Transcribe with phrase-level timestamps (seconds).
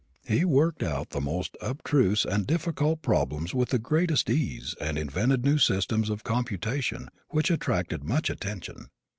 [0.27, 5.45] He worked out the most abstruse and difficult problems with the greatest ease and invented
[5.45, 8.87] new systems of computation which attracted much attention.